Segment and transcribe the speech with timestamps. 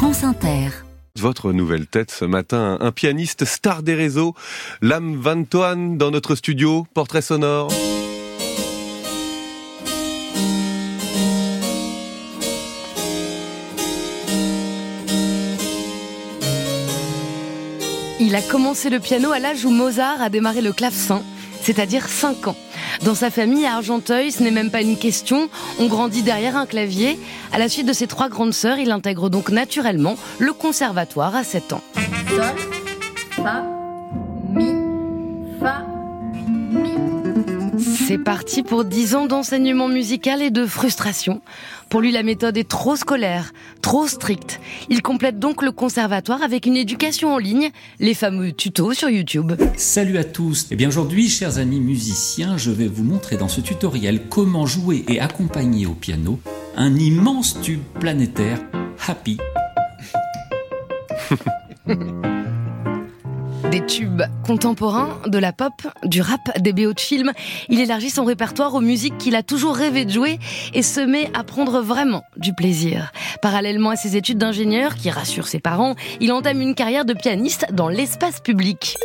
[0.00, 0.70] France Inter.
[1.18, 4.34] Votre nouvelle tête ce matin, un pianiste star des réseaux,
[4.80, 7.70] Lam Van Toan dans notre studio, portrait sonore.
[18.20, 21.22] Il a commencé le piano à l'âge où Mozart a démarré le clavecin,
[21.60, 22.56] c'est-à-dire 5 ans.
[23.04, 26.66] Dans sa famille à Argenteuil, ce n'est même pas une question, on grandit derrière un
[26.66, 27.18] clavier.
[27.52, 31.44] À la suite de ses trois grandes sœurs, il intègre donc naturellement le conservatoire à
[31.44, 31.82] 7 ans.
[38.10, 41.40] C'est parti pour 10 ans d'enseignement musical et de frustration.
[41.88, 43.52] Pour lui, la méthode est trop scolaire,
[43.82, 44.58] trop stricte.
[44.88, 49.52] Il complète donc le conservatoire avec une éducation en ligne, les fameux tutos sur YouTube.
[49.76, 50.66] Salut à tous.
[50.72, 55.04] Eh bien aujourd'hui, chers amis musiciens, je vais vous montrer dans ce tutoriel comment jouer
[55.06, 56.40] et accompagner au piano
[56.76, 58.58] un immense tube planétaire,
[59.06, 59.38] Happy.
[63.70, 65.72] Des tubes contemporains, de la pop,
[66.04, 67.30] du rap, des BO de films.
[67.68, 70.40] Il élargit son répertoire aux musiques qu'il a toujours rêvé de jouer
[70.74, 73.12] et se met à prendre vraiment du plaisir.
[73.42, 77.66] Parallèlement à ses études d'ingénieur, qui rassurent ses parents, il entame une carrière de pianiste
[77.72, 78.96] dans l'espace public.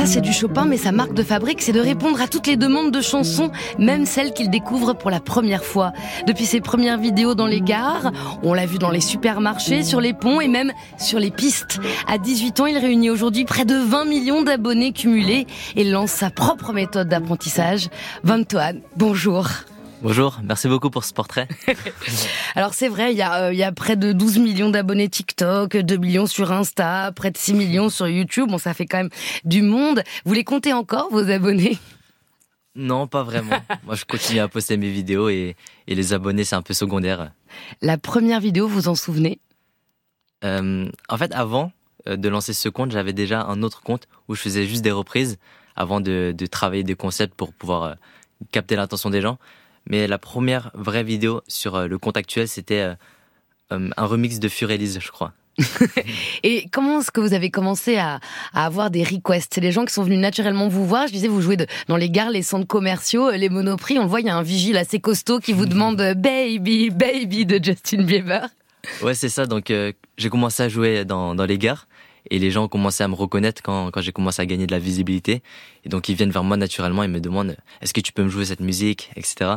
[0.00, 2.56] Ça, c'est du Chopin, mais sa marque de fabrique, c'est de répondre à toutes les
[2.56, 5.92] demandes de chansons, même celles qu'il découvre pour la première fois.
[6.26, 8.10] Depuis ses premières vidéos dans les gares,
[8.42, 11.80] on l'a vu dans les supermarchés, sur les ponts et même sur les pistes.
[12.08, 16.30] À 18 ans, il réunit aujourd'hui près de 20 millions d'abonnés cumulés et lance sa
[16.30, 17.90] propre méthode d'apprentissage.
[18.24, 19.48] Vantoine, bonjour.
[20.02, 21.46] Bonjour, merci beaucoup pour ce portrait.
[22.54, 25.08] Alors c'est vrai, il y, a, euh, il y a près de 12 millions d'abonnés
[25.08, 28.48] TikTok, 2 millions sur Insta, près de 6 millions sur YouTube.
[28.48, 29.10] Bon, ça fait quand même
[29.44, 30.02] du monde.
[30.24, 31.78] Vous les comptez encore, vos abonnés?
[32.74, 33.60] Non, pas vraiment.
[33.84, 35.54] Moi, je continue à poster mes vidéos et,
[35.86, 37.32] et les abonnés, c'est un peu secondaire.
[37.82, 39.38] La première vidéo, vous en souvenez?
[40.44, 41.72] Euh, en fait, avant
[42.08, 44.92] euh, de lancer ce compte, j'avais déjà un autre compte où je faisais juste des
[44.92, 45.38] reprises
[45.76, 47.94] avant de, de travailler des concepts pour pouvoir euh,
[48.52, 49.38] capter l'attention des gens.
[49.86, 52.94] Mais la première vraie vidéo sur euh, le compte actuel, c'était euh,
[53.72, 55.32] euh, un remix de Furelise, je crois.
[56.42, 58.20] Et comment est-ce que vous avez commencé à,
[58.54, 59.52] à avoir des requests?
[59.54, 61.06] C'est les gens qui sont venus naturellement vous voir.
[61.06, 63.98] Je disais, vous jouez de, dans les gares, les centres commerciaux, les monoprix.
[63.98, 67.46] On le voit, il y a un vigile assez costaud qui vous demande Baby, Baby
[67.46, 68.48] de Justin Bieber.
[69.02, 69.46] Ouais, c'est ça.
[69.46, 71.86] Donc, euh, j'ai commencé à jouer dans, dans les gares
[72.30, 74.72] et les gens ont commencé à me reconnaître quand, quand j'ai commencé à gagner de
[74.72, 75.42] la visibilité.
[75.84, 78.28] Et donc, ils viennent vers moi naturellement et me demandent est-ce que tu peux me
[78.28, 79.56] jouer cette musique, etc.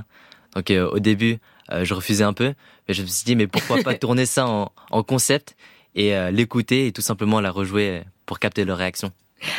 [0.56, 1.38] Donc, euh, au début,
[1.72, 2.54] euh, je refusais un peu,
[2.88, 5.56] mais je me suis dit mais pourquoi pas tourner ça en, en concept
[5.96, 9.12] et euh, l'écouter et tout simplement la rejouer pour capter leur réaction.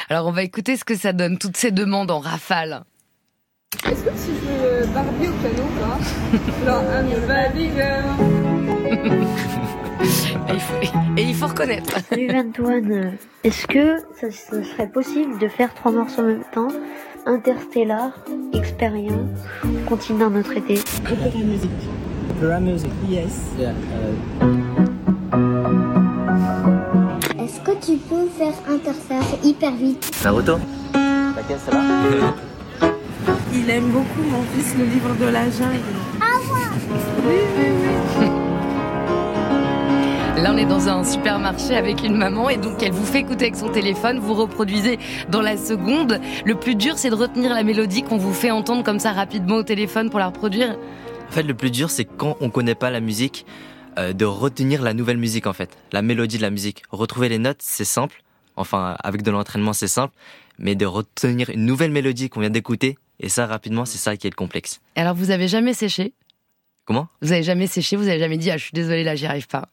[0.08, 2.84] Alors on va écouter ce que ça donne, toutes ces demandes en rafale.
[3.84, 5.98] Est-ce que si je veux Barbie au piano pas?
[6.64, 8.04] Genre, I'm your Barbie girl.
[10.04, 10.75] Et il faut,
[11.16, 11.94] et il faut reconnaître.
[12.10, 16.69] Salut Antoine, est-ce que ça, ça serait possible de faire trois morceaux en même temps?
[17.26, 18.10] Interstellar,
[18.53, 19.31] Experience,
[19.88, 20.75] continent notre été.
[20.75, 21.00] Est-ce
[27.60, 29.25] que tu peux faire Interstellar?
[29.43, 30.10] Hyper vite.
[30.22, 30.59] Naruto.
[30.93, 32.34] Laquelle celle-là?
[33.54, 35.81] Il aime beaucoup, mon fils, le livre de la jungle.
[40.44, 43.47] Là, on est dans un supermarché avec une maman et donc elle vous fait écouter
[43.47, 44.99] avec son téléphone, vous reproduisez
[45.31, 46.21] dans la seconde.
[46.44, 49.55] Le plus dur, c'est de retenir la mélodie qu'on vous fait entendre comme ça rapidement
[49.55, 50.77] au téléphone pour la reproduire.
[51.31, 53.47] En fait, le plus dur, c'est quand on connaît pas la musique,
[53.99, 56.82] euh, de retenir la nouvelle musique en fait, la mélodie de la musique.
[56.91, 58.22] Retrouver les notes, c'est simple.
[58.56, 60.12] Enfin, avec de l'entraînement, c'est simple.
[60.59, 64.26] Mais de retenir une nouvelle mélodie qu'on vient d'écouter, et ça rapidement, c'est ça qui
[64.26, 64.82] est le complexe.
[64.94, 66.12] Alors, vous avez jamais séché?
[66.84, 67.09] Comment?
[67.22, 67.97] Vous avez jamais séché?
[67.97, 69.71] Vous avez jamais dit ah je suis désolé là j'y arrive pas.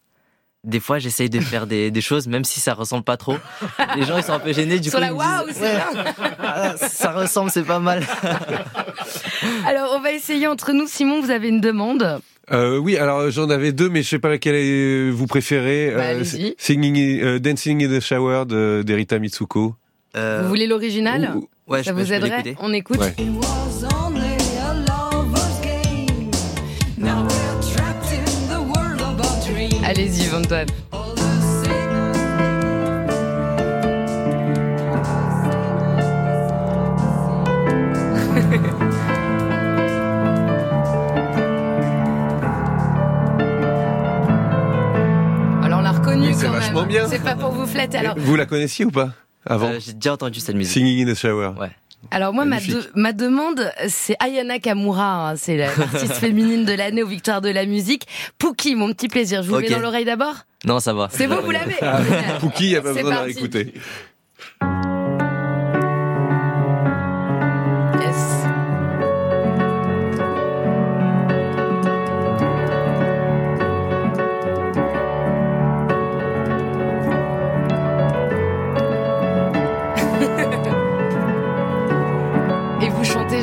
[0.64, 3.36] Des fois, j'essaye de faire des, des choses, même si ça ressemble pas trop.
[3.96, 4.80] Les gens, ils sont un peu gênés.
[4.80, 8.04] Du Sur coup, la waouh, disent, c'est Ouais, ah, ça ressemble, c'est pas mal.
[9.66, 10.86] Alors, on va essayer entre nous.
[10.88, 12.20] Simon, vous avez une demande.
[12.52, 15.94] Euh, oui, alors j'en avais deux, mais je sais pas laquelle est- vous préférez.
[15.96, 16.24] Bah, Euh.
[16.58, 19.76] Singing, euh, Dancing in the Shower de d'Erita Mitsuko.
[20.18, 21.36] Euh, Vous voulez l'original
[21.68, 22.56] ouais, Ça je peux, vous je peux aiderait l'écouter.
[22.60, 23.00] On écoute.
[23.00, 23.16] Ouais.
[29.92, 30.68] Allez-y, Antoine.
[45.64, 46.60] Alors on l'a reconnu Mais c'est quand même.
[46.62, 47.08] vachement bien.
[47.08, 47.98] C'est pas pour vous flatter.
[47.98, 49.12] Alors Vous la connaissiez ou pas
[49.46, 50.74] avant Euh, J'ai déjà entendu cette musique.
[50.74, 51.52] Singing in the Shower.
[51.60, 51.72] Ouais.
[52.10, 56.74] Alors moi, ma, de- ma demande, c'est Ayana Kamura, hein, c'est la- l'artiste féminine de
[56.74, 58.08] l'année aux Victoires de la musique.
[58.38, 60.34] Pouki, mon petit plaisir, je vous mets dans l'oreille d'abord?
[60.66, 61.10] Non, ça va.
[61.12, 61.76] C'est bon, vous l'avez?
[62.40, 63.74] Pouki, il n'y a pas besoin de la réécouter.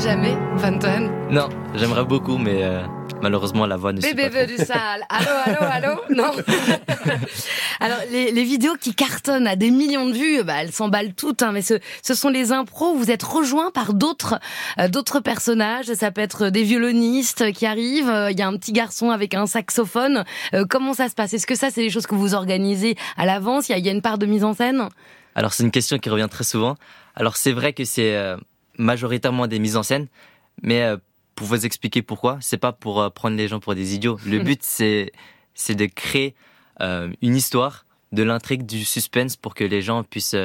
[0.00, 2.82] Jamais, Vanton Non, j'aimerais beaucoup, mais euh,
[3.22, 5.04] malheureusement, la voix ne suit Bébé pas veut du sale.
[5.08, 6.32] Allô, allô, allô Non.
[7.80, 11.42] Alors, les, les vidéos qui cartonnent à des millions de vues, bah, elles s'emballent toutes,
[11.42, 12.94] hein, mais ce, ce sont les impros.
[12.96, 14.40] Vous êtes rejoints par d'autres,
[14.80, 15.86] euh, d'autres personnages.
[15.94, 18.08] Ça peut être des violonistes qui arrivent.
[18.10, 20.24] euh, Il y a un petit garçon avec un saxophone.
[20.54, 21.34] Euh, comment ça se passe?
[21.34, 23.68] Est-ce que ça, c'est des choses que vous organisez à l'avance?
[23.68, 24.88] Il y, y a une part de mise en scène?
[25.34, 26.74] Alors c'est une question qui revient très souvent.
[27.14, 28.36] Alors c'est vrai que c'est euh,
[28.78, 30.06] majoritairement des mises en scène,
[30.62, 30.96] mais euh,
[31.34, 34.18] pour vous expliquer pourquoi, c'est pas pour euh, prendre les gens pour des idiots.
[34.26, 35.12] Le but c'est
[35.54, 36.34] c'est de créer
[36.80, 40.36] euh, une histoire, de l'intrigue, du suspense pour que les gens puissent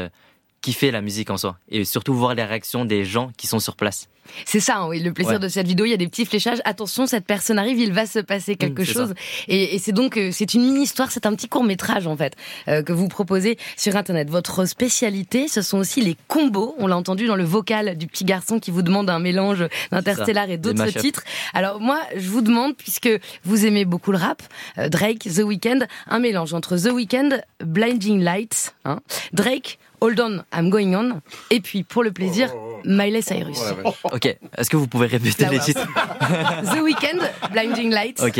[0.63, 3.75] kiffer la musique en soi et surtout voir les réactions des gens qui sont sur
[3.75, 4.07] place.
[4.45, 5.39] C'est ça, hein, oui, le plaisir Ouais.
[5.39, 5.86] de cette vidéo.
[5.86, 6.60] Il y a des petits fléchages.
[6.63, 9.13] Attention, cette personne arrive, il va se passer quelque Mmh, c'est chose.
[9.50, 12.33] Et, et c'est donc, euh, c'est une mini-histoire, c'est un petit court-métrage, en fait,
[12.69, 14.30] euh, que vous proposez sur Internet.
[14.30, 16.74] Votre spécialité, ce sont aussi les combos.
[16.80, 20.50] On l'a entendu dans le vocal du petit garçon qui vous demande un mélange d'Interstellar
[20.50, 21.24] et d'autres titres.
[21.54, 23.10] Alors, moi, je vous demande, puisque
[23.44, 24.42] vous aimez beaucoup le rap,
[24.77, 29.01] euh, Drake, The Weeknd, un mélange entre The Weeknd, Blinding Lights, hein,
[29.33, 32.53] Drake, Hold On, I'm Going On, et puis, pour le plaisir,
[32.83, 33.59] Miley Cyrus.
[34.11, 34.25] Ok,
[34.57, 35.88] est-ce que vous pouvez répéter les titres
[36.75, 37.19] The Weeknd,
[37.51, 38.21] Blinding Lights.
[38.21, 38.38] Ok,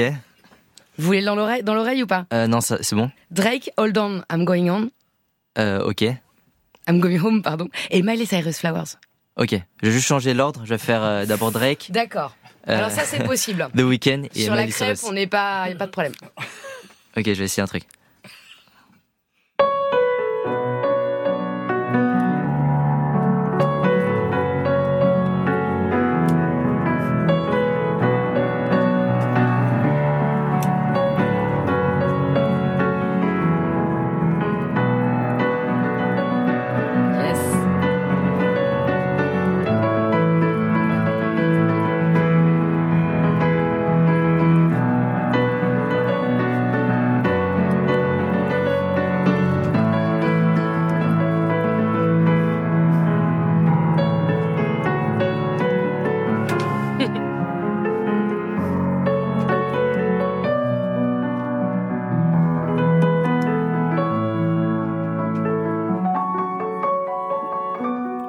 [0.98, 3.10] Vous voulez dans l'oreille, dans l'oreille ou pas Euh, non ça- c'est bon.
[3.32, 4.90] Drake, Hold On, I'm Going On,
[5.58, 7.70] Euh, ok, I'm Going Home, pardon.
[7.92, 8.98] Et Miley Cyrus Flowers.
[9.38, 9.56] ok.
[9.82, 10.62] Je vais juste changer l'ordre.
[10.66, 12.36] Je vais faire euh, d'abord Drake, D'accord.
[12.68, 13.68] Euh, Alors ça c'est possible.
[13.76, 15.10] The Weeknd et Sur la Miley crêpe, Cyrus.
[15.10, 16.14] on n'est pas, y a pas de problème.
[17.18, 17.84] Ok, je vais essayer un truc.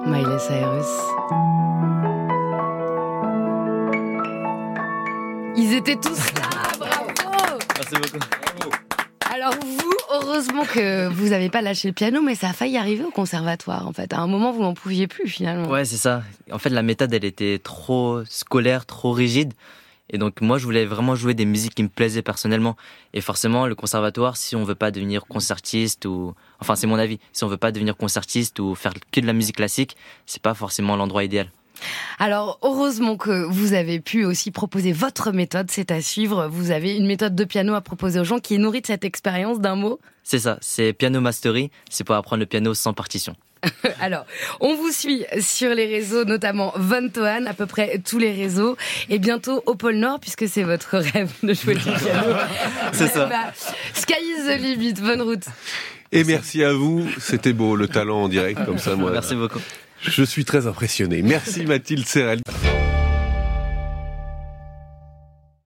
[0.06, 0.86] Miley Cyrus.
[5.56, 6.42] Ils étaient tous là,
[6.78, 8.24] bravo Merci beaucoup.
[9.32, 13.04] Alors vous, heureusement que vous n'avez pas lâché le piano, mais ça a failli arriver
[13.04, 14.12] au conservatoire en fait.
[14.12, 15.68] À un moment, vous n'en pouviez plus finalement.
[15.68, 16.22] Ouais, c'est ça.
[16.52, 19.54] En fait, la méthode, elle était trop scolaire, trop rigide.
[20.10, 22.76] Et donc, moi, je voulais vraiment jouer des musiques qui me plaisaient personnellement.
[23.14, 27.18] Et forcément, le conservatoire, si on veut pas devenir concertiste ou, enfin, c'est mon avis,
[27.32, 29.96] si on veut pas devenir concertiste ou faire que de la musique classique,
[30.26, 31.50] c'est pas forcément l'endroit idéal.
[32.18, 36.46] Alors heureusement que vous avez pu aussi proposer votre méthode, c'est à suivre.
[36.46, 39.04] Vous avez une méthode de piano à proposer aux gens qui est nourrie de cette
[39.04, 39.98] expérience d'un mot.
[40.22, 40.58] C'est ça.
[40.60, 41.70] C'est Piano Mastery.
[41.90, 43.34] C'est pour apprendre le piano sans partition.
[44.00, 44.26] Alors,
[44.60, 48.76] on vous suit sur les réseaux, notamment Von Tohan, à peu près tous les réseaux,
[49.08, 52.36] et bientôt au pôle Nord, puisque c'est votre rêve de jouer du piano.
[52.92, 53.26] C'est ça.
[53.26, 53.52] Bah,
[53.94, 55.44] sky is the limit, bonne route.
[56.12, 57.06] Et merci à vous.
[57.18, 59.10] C'était beau, le talent en direct comme ça, moi.
[59.10, 59.60] Merci beaucoup.
[60.00, 61.22] Je suis très impressionné.
[61.22, 62.40] Merci Mathilde Serrel.